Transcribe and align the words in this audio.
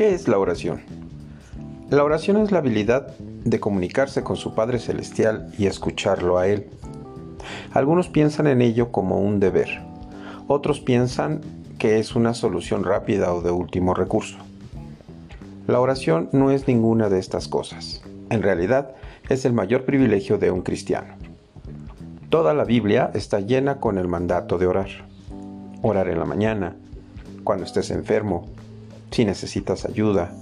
¿Qué 0.00 0.14
es 0.14 0.28
la 0.28 0.38
oración? 0.38 0.80
La 1.90 2.02
oración 2.04 2.38
es 2.38 2.52
la 2.52 2.60
habilidad 2.60 3.14
de 3.18 3.60
comunicarse 3.60 4.22
con 4.22 4.36
su 4.36 4.54
Padre 4.54 4.78
Celestial 4.78 5.52
y 5.58 5.66
escucharlo 5.66 6.38
a 6.38 6.46
Él. 6.46 6.70
Algunos 7.74 8.08
piensan 8.08 8.46
en 8.46 8.62
ello 8.62 8.92
como 8.92 9.20
un 9.20 9.40
deber, 9.40 9.82
otros 10.48 10.80
piensan 10.80 11.42
que 11.78 11.98
es 11.98 12.16
una 12.16 12.32
solución 12.32 12.82
rápida 12.82 13.34
o 13.34 13.42
de 13.42 13.50
último 13.50 13.92
recurso. 13.92 14.38
La 15.66 15.80
oración 15.80 16.30
no 16.32 16.50
es 16.50 16.66
ninguna 16.66 17.10
de 17.10 17.18
estas 17.18 17.46
cosas. 17.46 18.00
En 18.30 18.40
realidad, 18.40 18.92
es 19.28 19.44
el 19.44 19.52
mayor 19.52 19.84
privilegio 19.84 20.38
de 20.38 20.50
un 20.50 20.62
cristiano. 20.62 21.12
Toda 22.30 22.54
la 22.54 22.64
Biblia 22.64 23.10
está 23.12 23.40
llena 23.40 23.80
con 23.80 23.98
el 23.98 24.08
mandato 24.08 24.56
de 24.56 24.66
orar. 24.66 24.88
Orar 25.82 26.08
en 26.08 26.18
la 26.18 26.24
mañana, 26.24 26.74
cuando 27.44 27.66
estés 27.66 27.90
enfermo, 27.90 28.48
si 29.10 29.24
necesitas 29.24 29.84
ayuda, 29.84 30.32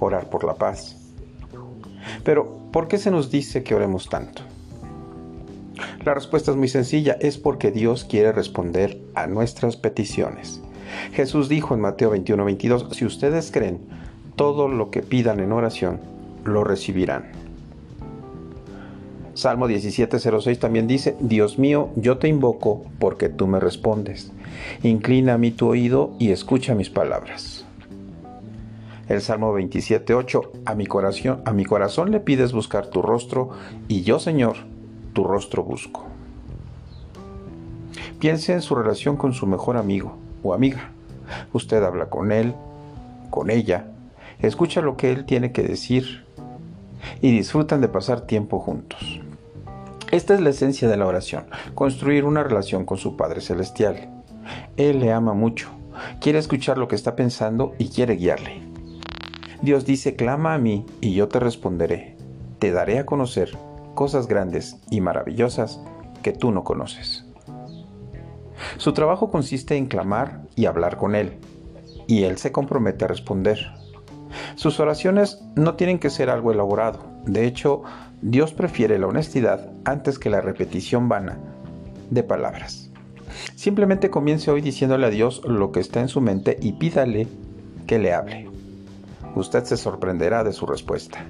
orar 0.00 0.30
por 0.30 0.44
la 0.44 0.54
paz. 0.54 0.96
Pero, 2.24 2.58
¿por 2.72 2.88
qué 2.88 2.98
se 2.98 3.10
nos 3.10 3.30
dice 3.30 3.62
que 3.62 3.74
oremos 3.74 4.08
tanto? 4.08 4.42
La 6.04 6.14
respuesta 6.14 6.50
es 6.50 6.56
muy 6.56 6.68
sencilla, 6.68 7.16
es 7.20 7.38
porque 7.38 7.70
Dios 7.70 8.04
quiere 8.04 8.32
responder 8.32 8.98
a 9.14 9.26
nuestras 9.26 9.76
peticiones. 9.76 10.60
Jesús 11.12 11.48
dijo 11.48 11.74
en 11.74 11.80
Mateo 11.80 12.10
21, 12.10 12.44
22, 12.44 12.86
si 12.92 13.04
ustedes 13.04 13.50
creen, 13.52 13.78
todo 14.36 14.68
lo 14.68 14.90
que 14.90 15.02
pidan 15.02 15.40
en 15.40 15.52
oración, 15.52 16.00
lo 16.44 16.64
recibirán. 16.64 17.32
Salmo 19.34 19.68
17.06 19.68 20.58
también 20.58 20.88
dice, 20.88 21.14
Dios 21.20 21.58
mío, 21.58 21.90
yo 21.94 22.18
te 22.18 22.26
invoco 22.26 22.84
porque 22.98 23.28
tú 23.28 23.46
me 23.46 23.60
respondes. 23.60 24.32
Inclina 24.82 25.34
a 25.34 25.38
mí 25.38 25.52
tu 25.52 25.68
oído 25.68 26.12
y 26.18 26.32
escucha 26.32 26.74
mis 26.74 26.90
palabras. 26.90 27.67
El 29.08 29.22
Salmo 29.22 29.56
27.8, 29.56 30.50
a 30.66 30.74
mi 30.74 30.86
corazón, 30.86 31.40
a 31.46 31.52
mi 31.52 31.64
corazón 31.64 32.10
le 32.10 32.20
pides 32.20 32.52
buscar 32.52 32.88
tu 32.88 33.00
rostro 33.00 33.50
y 33.88 34.02
yo, 34.02 34.18
Señor, 34.18 34.56
tu 35.14 35.24
rostro 35.24 35.64
busco. 35.64 36.04
Piense 38.18 38.52
en 38.52 38.60
su 38.60 38.74
relación 38.74 39.16
con 39.16 39.32
su 39.32 39.46
mejor 39.46 39.78
amigo 39.78 40.18
o 40.42 40.52
amiga. 40.52 40.90
Usted 41.54 41.82
habla 41.82 42.10
con 42.10 42.32
él, 42.32 42.54
con 43.30 43.48
ella, 43.48 43.86
escucha 44.40 44.82
lo 44.82 44.98
que 44.98 45.10
él 45.10 45.24
tiene 45.24 45.52
que 45.52 45.62
decir 45.62 46.26
y 47.22 47.30
disfrutan 47.30 47.80
de 47.80 47.88
pasar 47.88 48.22
tiempo 48.22 48.58
juntos. 48.58 49.20
Esta 50.10 50.34
es 50.34 50.42
la 50.42 50.50
esencia 50.50 50.86
de 50.86 50.98
la 50.98 51.06
oración, 51.06 51.46
construir 51.74 52.24
una 52.24 52.42
relación 52.42 52.84
con 52.84 52.98
su 52.98 53.16
Padre 53.16 53.40
Celestial. 53.40 54.10
Él 54.76 55.00
le 55.00 55.12
ama 55.12 55.32
mucho, 55.32 55.70
quiere 56.20 56.38
escuchar 56.38 56.76
lo 56.76 56.88
que 56.88 56.94
está 56.94 57.16
pensando 57.16 57.74
y 57.78 57.88
quiere 57.88 58.16
guiarle. 58.16 58.67
Dios 59.62 59.84
dice, 59.84 60.14
clama 60.14 60.54
a 60.54 60.58
mí 60.58 60.86
y 61.00 61.14
yo 61.14 61.28
te 61.28 61.40
responderé. 61.40 62.16
Te 62.58 62.70
daré 62.70 62.98
a 62.98 63.06
conocer 63.06 63.56
cosas 63.94 64.28
grandes 64.28 64.76
y 64.90 65.00
maravillosas 65.00 65.80
que 66.22 66.32
tú 66.32 66.52
no 66.52 66.64
conoces. 66.64 67.24
Su 68.76 68.92
trabajo 68.92 69.30
consiste 69.30 69.76
en 69.76 69.86
clamar 69.86 70.42
y 70.54 70.66
hablar 70.66 70.96
con 70.96 71.14
Él, 71.14 71.38
y 72.06 72.24
Él 72.24 72.38
se 72.38 72.52
compromete 72.52 73.04
a 73.04 73.08
responder. 73.08 73.72
Sus 74.56 74.78
oraciones 74.80 75.40
no 75.56 75.74
tienen 75.74 75.98
que 75.98 76.10
ser 76.10 76.30
algo 76.30 76.52
elaborado, 76.52 77.00
de 77.24 77.46
hecho, 77.46 77.82
Dios 78.22 78.52
prefiere 78.52 78.98
la 78.98 79.06
honestidad 79.06 79.70
antes 79.84 80.18
que 80.18 80.30
la 80.30 80.40
repetición 80.40 81.08
vana 81.08 81.38
de 82.10 82.22
palabras. 82.22 82.90
Simplemente 83.54 84.10
comience 84.10 84.50
hoy 84.50 84.60
diciéndole 84.60 85.06
a 85.06 85.10
Dios 85.10 85.42
lo 85.44 85.72
que 85.72 85.80
está 85.80 86.00
en 86.00 86.08
su 86.08 86.20
mente 86.20 86.56
y 86.60 86.72
pídale 86.72 87.28
que 87.86 87.98
le 87.98 88.12
hable. 88.14 88.47
Usted 89.38 89.62
se 89.62 89.76
sorprenderá 89.76 90.42
de 90.42 90.52
su 90.52 90.66
respuesta. 90.66 91.24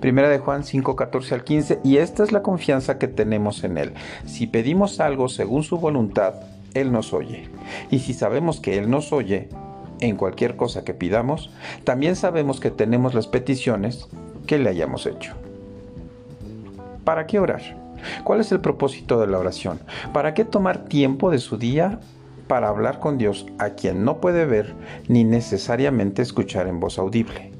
Primera 0.00 0.30
de 0.30 0.38
Juan 0.38 0.64
5, 0.64 0.96
14 0.96 1.34
al 1.34 1.44
15, 1.44 1.80
y 1.84 1.98
esta 1.98 2.24
es 2.24 2.32
la 2.32 2.40
confianza 2.40 2.98
que 2.98 3.06
tenemos 3.06 3.64
en 3.64 3.76
Él. 3.76 3.92
Si 4.24 4.46
pedimos 4.46 4.98
algo 4.98 5.28
según 5.28 5.62
su 5.62 5.76
voluntad, 5.76 6.36
Él 6.72 6.90
nos 6.90 7.12
oye. 7.12 7.50
Y 7.90 7.98
si 7.98 8.14
sabemos 8.14 8.60
que 8.60 8.78
Él 8.78 8.88
nos 8.88 9.12
oye 9.12 9.50
en 10.00 10.16
cualquier 10.16 10.56
cosa 10.56 10.84
que 10.84 10.94
pidamos, 10.94 11.50
también 11.84 12.16
sabemos 12.16 12.60
que 12.60 12.70
tenemos 12.70 13.12
las 13.12 13.26
peticiones 13.26 14.08
que 14.46 14.58
le 14.58 14.70
hayamos 14.70 15.04
hecho. 15.04 15.34
¿Para 17.04 17.26
qué 17.26 17.40
orar? 17.40 17.60
¿Cuál 18.24 18.40
es 18.40 18.52
el 18.52 18.60
propósito 18.60 19.20
de 19.20 19.26
la 19.26 19.38
oración? 19.38 19.80
¿Para 20.14 20.32
qué 20.32 20.46
tomar 20.46 20.86
tiempo 20.86 21.30
de 21.30 21.40
su 21.40 21.58
día 21.58 22.00
para 22.48 22.68
hablar 22.68 22.98
con 22.98 23.18
Dios 23.18 23.46
a 23.58 23.70
quien 23.70 24.04
no 24.04 24.20
puede 24.20 24.46
ver 24.46 24.74
ni 25.06 25.24
necesariamente 25.24 26.22
escuchar 26.22 26.66
en 26.66 26.80
voz 26.80 26.98
audible? 26.98 27.52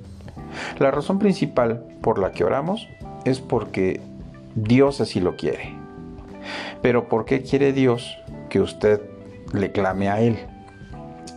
La 0.78 0.90
razón 0.90 1.18
principal 1.18 1.84
por 2.02 2.18
la 2.18 2.32
que 2.32 2.44
oramos 2.44 2.88
es 3.24 3.40
porque 3.40 4.00
Dios 4.54 5.00
así 5.00 5.20
lo 5.20 5.36
quiere. 5.36 5.74
Pero 6.82 7.08
¿por 7.08 7.24
qué 7.24 7.42
quiere 7.42 7.72
Dios 7.72 8.16
que 8.48 8.60
usted 8.60 9.00
le 9.52 9.72
clame 9.72 10.08
a 10.08 10.20
Él? 10.20 10.38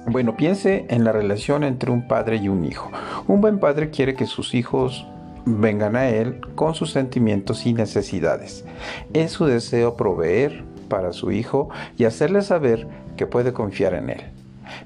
Bueno, 0.07 0.35
piense 0.35 0.85
en 0.89 1.03
la 1.03 1.11
relación 1.11 1.63
entre 1.63 1.91
un 1.91 2.07
padre 2.07 2.37
y 2.37 2.49
un 2.49 2.65
hijo. 2.65 2.89
Un 3.27 3.41
buen 3.41 3.59
padre 3.59 3.91
quiere 3.91 4.15
que 4.15 4.25
sus 4.25 4.55
hijos 4.55 5.05
vengan 5.45 5.95
a 5.95 6.09
Él 6.09 6.41
con 6.55 6.73
sus 6.73 6.91
sentimientos 6.91 7.65
y 7.65 7.73
necesidades. 7.73 8.65
Es 9.13 9.31
su 9.31 9.45
deseo 9.45 9.95
proveer 9.95 10.63
para 10.91 11.13
su 11.13 11.31
Hijo 11.31 11.69
y 11.97 12.03
hacerle 12.03 12.41
saber 12.41 12.85
que 13.15 13.25
puede 13.25 13.53
confiar 13.53 13.93
en 13.93 14.09
Él. 14.09 14.21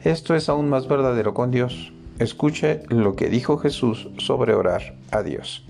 Esto 0.03 0.35
es 0.35 0.49
aún 0.49 0.69
más 0.69 0.87
verdadero 0.87 1.33
con 1.33 1.49
Dios. 1.49 1.93
Escuche 2.19 2.83
lo 2.89 3.15
que 3.15 3.27
dijo 3.27 3.57
Jesús 3.57 4.07
sobre 4.19 4.53
orar 4.53 4.93
a 5.09 5.23
Dios. 5.23 5.65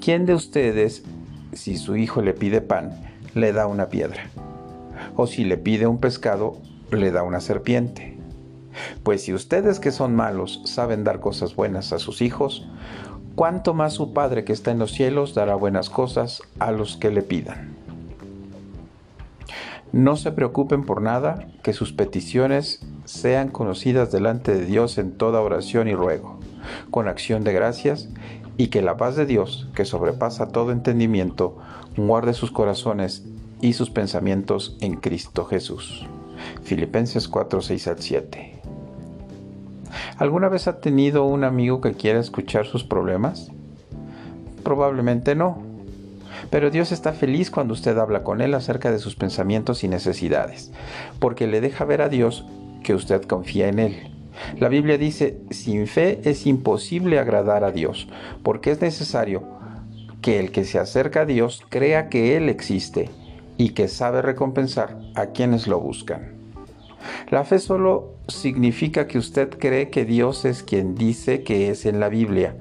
¿Quién 0.00 0.24
de 0.24 0.34
ustedes, 0.34 1.02
si 1.52 1.76
su 1.76 1.96
hijo 1.96 2.22
le 2.22 2.32
pide 2.32 2.60
pan, 2.60 2.92
le 3.34 3.52
da 3.52 3.66
una 3.66 3.88
piedra? 3.88 4.22
O 5.16 5.26
si 5.26 5.44
le 5.44 5.56
pide 5.56 5.88
un 5.88 5.98
pescado, 5.98 6.58
le 6.92 7.10
da 7.10 7.24
una 7.24 7.40
serpiente? 7.40 8.16
Pues 9.02 9.22
si 9.22 9.34
ustedes 9.34 9.80
que 9.80 9.90
son 9.90 10.14
malos 10.14 10.62
saben 10.64 11.02
dar 11.02 11.18
cosas 11.18 11.56
buenas 11.56 11.92
a 11.92 11.98
sus 11.98 12.22
hijos, 12.22 12.68
cuánto 13.34 13.74
más 13.74 13.94
su 13.94 14.12
Padre 14.12 14.44
que 14.44 14.52
está 14.52 14.70
en 14.70 14.78
los 14.78 14.92
cielos 14.92 15.34
dará 15.34 15.56
buenas 15.56 15.90
cosas 15.90 16.40
a 16.60 16.70
los 16.70 16.96
que 16.96 17.10
le 17.10 17.22
pidan. 17.22 17.83
No 19.94 20.16
se 20.16 20.32
preocupen 20.32 20.82
por 20.82 21.00
nada, 21.00 21.46
que 21.62 21.72
sus 21.72 21.92
peticiones 21.92 22.80
sean 23.04 23.48
conocidas 23.48 24.10
delante 24.10 24.52
de 24.52 24.66
Dios 24.66 24.98
en 24.98 25.12
toda 25.12 25.40
oración 25.40 25.86
y 25.86 25.94
ruego, 25.94 26.40
con 26.90 27.06
acción 27.06 27.44
de 27.44 27.52
gracias, 27.52 28.08
y 28.56 28.70
que 28.70 28.82
la 28.82 28.96
paz 28.96 29.14
de 29.14 29.24
Dios, 29.24 29.68
que 29.72 29.84
sobrepasa 29.84 30.48
todo 30.48 30.72
entendimiento, 30.72 31.58
guarde 31.96 32.34
sus 32.34 32.50
corazones 32.50 33.24
y 33.60 33.74
sus 33.74 33.90
pensamientos 33.90 34.76
en 34.80 34.96
Cristo 34.96 35.44
Jesús. 35.44 36.04
Filipenses 36.64 37.28
4, 37.28 37.62
6 37.62 37.86
al 37.86 37.98
7. 38.00 38.60
¿Alguna 40.18 40.48
vez 40.48 40.66
ha 40.66 40.80
tenido 40.80 41.24
un 41.24 41.44
amigo 41.44 41.80
que 41.80 41.92
quiera 41.92 42.18
escuchar 42.18 42.66
sus 42.66 42.82
problemas? 42.82 43.52
Probablemente 44.64 45.36
no. 45.36 45.73
Pero 46.50 46.70
Dios 46.70 46.92
está 46.92 47.12
feliz 47.12 47.50
cuando 47.50 47.74
usted 47.74 47.96
habla 47.98 48.22
con 48.22 48.40
Él 48.40 48.54
acerca 48.54 48.90
de 48.90 48.98
sus 48.98 49.16
pensamientos 49.16 49.84
y 49.84 49.88
necesidades, 49.88 50.72
porque 51.18 51.46
le 51.46 51.60
deja 51.60 51.84
ver 51.84 52.02
a 52.02 52.08
Dios 52.08 52.46
que 52.82 52.94
usted 52.94 53.22
confía 53.22 53.68
en 53.68 53.78
Él. 53.78 54.10
La 54.58 54.68
Biblia 54.68 54.98
dice, 54.98 55.40
sin 55.50 55.86
fe 55.86 56.20
es 56.24 56.46
imposible 56.46 57.18
agradar 57.18 57.64
a 57.64 57.70
Dios, 57.70 58.08
porque 58.42 58.70
es 58.70 58.80
necesario 58.80 59.44
que 60.20 60.40
el 60.40 60.50
que 60.52 60.64
se 60.64 60.78
acerca 60.78 61.22
a 61.22 61.26
Dios 61.26 61.62
crea 61.68 62.08
que 62.08 62.36
Él 62.36 62.48
existe 62.48 63.10
y 63.56 63.70
que 63.70 63.88
sabe 63.88 64.22
recompensar 64.22 64.98
a 65.14 65.26
quienes 65.26 65.66
lo 65.66 65.80
buscan. 65.80 66.43
La 67.30 67.44
fe 67.44 67.58
solo 67.58 68.14
significa 68.28 69.06
que 69.06 69.18
usted 69.18 69.50
cree 69.58 69.90
que 69.90 70.04
Dios 70.04 70.44
es 70.44 70.62
quien 70.62 70.94
dice 70.94 71.42
que 71.42 71.70
es 71.70 71.86
en 71.86 72.00
la 72.00 72.08
Biblia. 72.08 72.56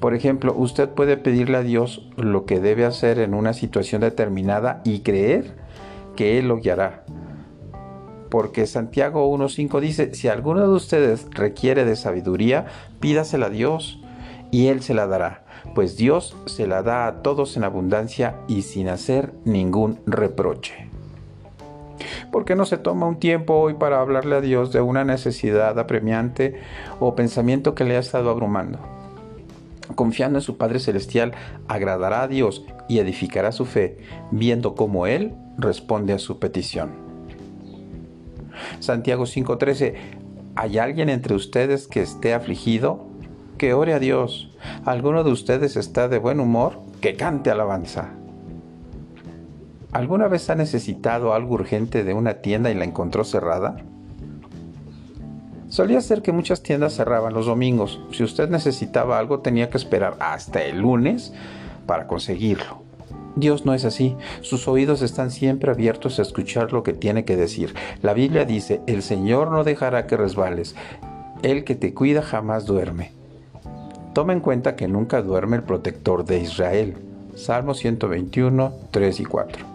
Por 0.00 0.14
ejemplo, 0.14 0.54
usted 0.56 0.88
puede 0.88 1.16
pedirle 1.16 1.58
a 1.58 1.62
Dios 1.62 2.08
lo 2.16 2.44
que 2.46 2.60
debe 2.60 2.84
hacer 2.84 3.18
en 3.18 3.34
una 3.34 3.52
situación 3.52 4.00
determinada 4.00 4.80
y 4.84 5.00
creer 5.00 5.54
que 6.16 6.38
Él 6.38 6.48
lo 6.48 6.58
guiará. 6.58 7.04
Porque 8.30 8.66
Santiago 8.66 9.30
1.5 9.36 9.80
dice, 9.80 10.14
si 10.14 10.28
alguno 10.28 10.60
de 10.62 10.74
ustedes 10.74 11.26
requiere 11.30 11.84
de 11.84 11.96
sabiduría, 11.96 12.66
pídasela 13.00 13.46
a 13.46 13.50
Dios 13.50 14.00
y 14.50 14.68
Él 14.68 14.82
se 14.82 14.94
la 14.94 15.06
dará, 15.06 15.44
pues 15.74 15.96
Dios 15.96 16.36
se 16.46 16.66
la 16.66 16.82
da 16.82 17.06
a 17.06 17.22
todos 17.22 17.56
en 17.56 17.64
abundancia 17.64 18.36
y 18.48 18.62
sin 18.62 18.88
hacer 18.88 19.34
ningún 19.44 20.00
reproche. 20.06 20.91
¿Por 22.30 22.44
qué 22.44 22.56
no 22.56 22.64
se 22.64 22.78
toma 22.78 23.06
un 23.06 23.18
tiempo 23.18 23.54
hoy 23.54 23.74
para 23.74 24.00
hablarle 24.00 24.36
a 24.36 24.40
Dios 24.40 24.72
de 24.72 24.80
una 24.80 25.04
necesidad 25.04 25.78
apremiante 25.78 26.60
o 27.00 27.14
pensamiento 27.14 27.74
que 27.74 27.84
le 27.84 27.96
ha 27.96 28.00
estado 28.00 28.30
abrumando? 28.30 28.78
Confiando 29.94 30.38
en 30.38 30.42
su 30.42 30.56
Padre 30.56 30.78
Celestial, 30.78 31.32
agradará 31.68 32.22
a 32.22 32.28
Dios 32.28 32.64
y 32.88 32.98
edificará 32.98 33.52
su 33.52 33.66
fe, 33.66 33.98
viendo 34.30 34.74
cómo 34.74 35.06
Él 35.06 35.34
responde 35.58 36.12
a 36.12 36.18
su 36.18 36.38
petición. 36.38 36.90
Santiago 38.80 39.24
5:13 39.24 39.94
¿Hay 40.54 40.78
alguien 40.78 41.08
entre 41.08 41.34
ustedes 41.34 41.86
que 41.86 42.02
esté 42.02 42.34
afligido? 42.34 43.06
Que 43.56 43.72
ore 43.72 43.94
a 43.94 43.98
Dios. 43.98 44.50
¿Alguno 44.84 45.24
de 45.24 45.32
ustedes 45.32 45.76
está 45.76 46.08
de 46.08 46.18
buen 46.18 46.40
humor? 46.40 46.78
Que 47.00 47.16
cante 47.16 47.50
alabanza. 47.50 48.10
¿Alguna 49.92 50.26
vez 50.26 50.48
ha 50.48 50.54
necesitado 50.54 51.34
algo 51.34 51.54
urgente 51.54 52.02
de 52.02 52.14
una 52.14 52.34
tienda 52.40 52.70
y 52.70 52.74
la 52.74 52.84
encontró 52.84 53.24
cerrada? 53.24 53.76
Solía 55.68 56.00
ser 56.00 56.22
que 56.22 56.32
muchas 56.32 56.62
tiendas 56.62 56.94
cerraban 56.94 57.34
los 57.34 57.44
domingos. 57.44 58.00
Si 58.10 58.22
usted 58.22 58.48
necesitaba 58.48 59.18
algo 59.18 59.40
tenía 59.40 59.68
que 59.68 59.76
esperar 59.76 60.16
hasta 60.18 60.62
el 60.64 60.78
lunes 60.78 61.34
para 61.86 62.06
conseguirlo. 62.06 62.82
Dios 63.36 63.66
no 63.66 63.74
es 63.74 63.84
así. 63.84 64.16
Sus 64.40 64.66
oídos 64.66 65.02
están 65.02 65.30
siempre 65.30 65.70
abiertos 65.70 66.18
a 66.18 66.22
escuchar 66.22 66.72
lo 66.72 66.82
que 66.82 66.94
tiene 66.94 67.26
que 67.26 67.36
decir. 67.36 67.74
La 68.00 68.14
Biblia 68.14 68.46
dice, 68.46 68.80
el 68.86 69.02
Señor 69.02 69.50
no 69.50 69.62
dejará 69.62 70.06
que 70.06 70.16
resbales. 70.16 70.74
El 71.42 71.64
que 71.64 71.74
te 71.74 71.92
cuida 71.92 72.22
jamás 72.22 72.64
duerme. 72.64 73.12
Toma 74.14 74.32
en 74.32 74.40
cuenta 74.40 74.74
que 74.74 74.88
nunca 74.88 75.20
duerme 75.20 75.56
el 75.56 75.62
protector 75.64 76.24
de 76.24 76.40
Israel. 76.40 76.96
Salmo 77.34 77.74
121, 77.74 78.72
3 78.90 79.20
y 79.20 79.24
4. 79.24 79.71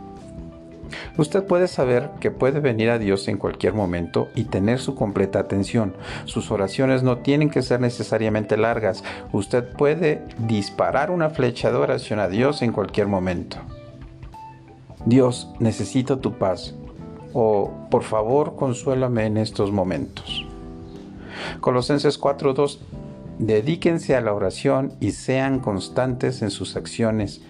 Usted 1.17 1.43
puede 1.43 1.67
saber 1.67 2.09
que 2.19 2.31
puede 2.31 2.59
venir 2.59 2.89
a 2.89 2.99
Dios 2.99 3.27
en 3.27 3.37
cualquier 3.37 3.73
momento 3.73 4.29
y 4.35 4.45
tener 4.45 4.79
su 4.79 4.95
completa 4.95 5.39
atención. 5.39 5.95
Sus 6.25 6.51
oraciones 6.51 7.03
no 7.03 7.19
tienen 7.19 7.49
que 7.49 7.61
ser 7.61 7.79
necesariamente 7.79 8.57
largas. 8.57 9.03
Usted 9.31 9.63
puede 9.73 10.23
disparar 10.37 11.11
una 11.11 11.29
flecha 11.29 11.71
de 11.71 11.77
oración 11.77 12.19
a 12.19 12.27
Dios 12.27 12.61
en 12.61 12.71
cualquier 12.71 13.07
momento. 13.07 13.57
Dios, 15.05 15.49
necesito 15.59 16.19
tu 16.19 16.33
paz. 16.33 16.75
O, 17.33 17.71
por 17.89 18.03
favor, 18.03 18.55
consuélame 18.55 19.25
en 19.25 19.37
estos 19.37 19.71
momentos. 19.71 20.45
Colosenses 21.59 22.19
4:2 22.19 22.79
Dedíquense 23.39 24.15
a 24.15 24.21
la 24.21 24.33
oración 24.33 24.93
y 24.99 25.11
sean 25.11 25.59
constantes 25.59 26.41
en 26.41 26.49
sus 26.49 26.75
acciones 26.75 27.41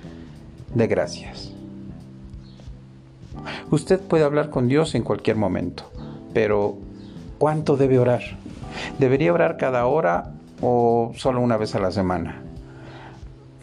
de 0.76 0.88
gracias. 0.88 1.57
Usted 3.70 4.00
puede 4.00 4.24
hablar 4.24 4.50
con 4.50 4.70
Dios 4.70 4.96
en 4.96 5.04
cualquier 5.04 5.36
momento, 5.36 5.92
pero 6.34 6.78
¿cuánto 7.38 7.76
debe 7.76 8.00
orar? 8.00 8.22
¿Debería 8.98 9.34
orar 9.34 9.58
cada 9.58 9.86
hora 9.88 10.32
o 10.62 11.12
solo 11.16 11.42
una 11.42 11.58
vez 11.58 11.76
a 11.76 11.80
la 11.80 11.92
semana? 11.92 12.44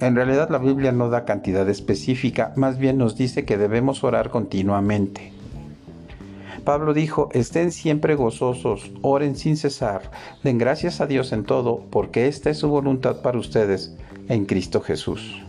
En 0.00 0.14
realidad 0.14 0.50
la 0.50 0.58
Biblia 0.58 0.92
no 0.92 1.08
da 1.08 1.24
cantidad 1.24 1.66
específica, 1.70 2.52
más 2.56 2.76
bien 2.76 2.98
nos 2.98 3.16
dice 3.16 3.46
que 3.46 3.56
debemos 3.56 4.04
orar 4.04 4.28
continuamente. 4.28 5.32
Pablo 6.64 6.92
dijo, 6.92 7.30
estén 7.32 7.72
siempre 7.72 8.14
gozosos, 8.14 8.90
oren 9.00 9.36
sin 9.36 9.56
cesar, 9.56 10.10
den 10.42 10.58
gracias 10.58 11.00
a 11.00 11.06
Dios 11.06 11.32
en 11.32 11.44
todo, 11.44 11.84
porque 11.90 12.28
esta 12.28 12.50
es 12.50 12.58
su 12.58 12.68
voluntad 12.68 13.22
para 13.22 13.38
ustedes 13.38 13.96
en 14.28 14.44
Cristo 14.44 14.82
Jesús. 14.82 15.42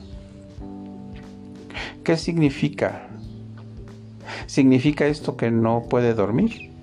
¿Qué 2.06 2.16
significa 2.16 3.10
¿Significa 4.46 5.08
esto 5.08 5.38
que 5.38 5.52
no 5.52 5.84
puede 5.90 6.14
dormir? 6.14 6.76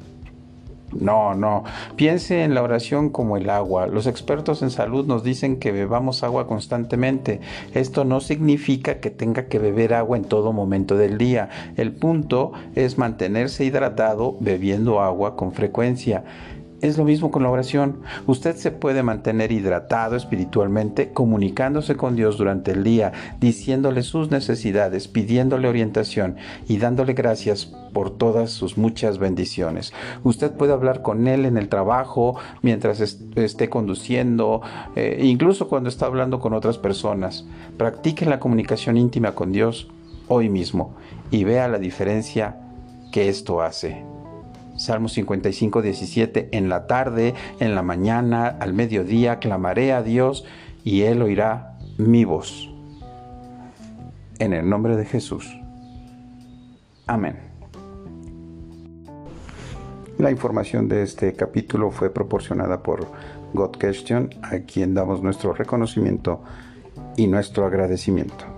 No, 0.93 1.35
no. 1.35 1.65
Piense 1.97 2.45
en 2.45 2.55
la 2.55 2.63
oración 2.63 3.09
como 3.09 3.37
el 3.37 3.49
agua. 3.51 3.87
Los 3.87 4.07
expertos 4.07 4.63
en 4.63 4.71
salud 4.71 5.07
nos 5.07 5.25
dicen 5.25 5.57
que 5.59 5.73
bebamos 5.73 6.23
agua 6.23 6.47
constantemente. 6.47 7.41
Esto 7.75 8.05
no 8.05 8.21
significa 8.21 9.01
que 9.01 9.11
tenga 9.11 9.47
que 9.47 9.59
beber 9.59 9.95
agua 9.95 10.17
en 10.17 10.25
todo 10.25 10.53
momento 10.53 10.97
del 10.97 11.19
día. 11.19 11.49
El 11.77 11.93
punto 11.93 12.53
es 12.75 12.99
mantenerse 12.99 13.65
hidratado 13.65 14.37
bebiendo 14.41 15.01
agua 15.01 15.37
con 15.37 15.53
frecuencia. 15.53 16.25
Es 16.83 16.99
lo 16.99 17.05
mismo 17.05 17.31
con 17.31 17.45
la 17.45 17.49
oración. 17.49 17.99
Usted 18.27 18.57
se 18.57 18.73
puede 18.73 19.05
mantener 19.05 19.53
hidratado 19.53 20.17
espiritualmente 20.17 21.13
comunicándose 21.13 21.97
con 21.97 22.17
Dios 22.17 22.39
durante 22.39 22.73
el 22.73 22.83
día, 22.83 23.13
diciéndole 23.39 24.03
sus 24.03 24.33
necesidades, 24.33 25.07
pidiéndole 25.07 25.69
orientación 25.69 26.35
y 26.67 26.79
dándole 26.79 27.13
gracias 27.13 27.67
por 27.67 28.11
todas 28.11 28.51
sus 28.51 28.79
muchas 28.79 29.19
bendiciones. 29.19 29.93
Usted 30.25 30.51
puede 30.51 30.73
hablar 30.73 31.03
con 31.03 31.29
Él 31.29 31.45
en 31.45 31.57
el 31.57 31.69
trabajo, 31.69 32.35
mientras 32.63 33.01
esté 33.01 33.69
conduciendo, 33.69 34.61
eh, 34.97 35.21
incluso 35.23 35.69
cuando 35.69 35.89
está 35.89 36.07
hablando 36.07 36.41
con 36.41 36.53
otras 36.53 36.79
personas. 36.79 37.47
Practique 37.77 38.27
la 38.27 38.41
comunicación 38.41 38.97
íntima 38.97 39.37
con 39.37 39.53
Dios 39.53 39.89
hoy 40.27 40.49
mismo 40.49 40.97
y 41.31 41.45
vea 41.45 41.69
la 41.69 41.79
diferencia 41.79 42.57
que 43.13 43.29
esto 43.29 43.63
hace. 43.63 44.03
Salmo 44.77 45.09
55, 45.09 45.83
17, 45.83 46.49
en 46.53 46.69
la 46.69 46.87
tarde, 46.87 47.35
en 47.61 47.75
la 47.75 47.83
mañana, 47.83 48.47
al 48.49 48.73
mediodía, 48.73 49.39
clamaré 49.39 49.93
a 49.93 50.03
Dios 50.03 50.45
y 50.85 51.03
Él 51.03 51.23
oirá 51.23 51.79
mi 51.99 52.25
voz. 52.25 52.71
En 54.39 54.53
el 54.53 54.69
nombre 54.69 54.97
de 54.97 55.05
Jesús. 55.05 55.59
Amén. 57.07 57.37
La 60.19 60.31
información 60.31 60.89
de 60.89 61.03
este 61.03 61.35
capítulo 61.35 61.91
fue 61.91 62.11
proporcionada 62.11 62.83
por 62.83 63.07
God 63.55 63.73
Question, 63.73 64.31
a 64.43 64.61
quien 64.61 64.95
damos 64.95 65.23
nuestro 65.23 65.53
reconocimiento 65.53 66.43
y 67.17 67.27
nuestro 67.27 67.67
agradecimiento. 67.67 68.52